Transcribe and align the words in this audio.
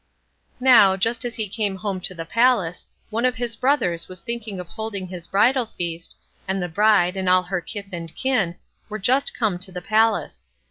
Now, 0.59 0.97
just 0.97 1.25
as 1.25 1.35
he 1.35 1.47
came 1.47 1.75
home 1.75 2.01
to 2.01 2.15
the 2.15 2.25
palace, 2.25 2.87
one 3.11 3.23
of 3.23 3.35
his 3.35 3.55
brothers 3.55 4.07
was 4.07 4.19
thinking 4.19 4.59
of 4.59 4.67
holding 4.67 5.07
his 5.07 5.27
bridal 5.27 5.67
feast, 5.77 6.17
and 6.47 6.59
the 6.59 6.67
bride, 6.67 7.15
and 7.15 7.29
all 7.29 7.43
her 7.43 7.61
kith 7.61 7.89
and 7.93 8.11
kin, 8.15 8.55
were 8.89 8.97
just 8.97 9.37
come 9.37 9.59
to 9.59 9.71
the 9.71 9.79
palace. 9.83 10.47